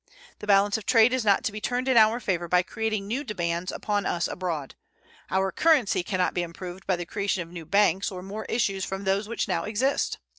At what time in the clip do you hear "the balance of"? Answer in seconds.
0.39-0.87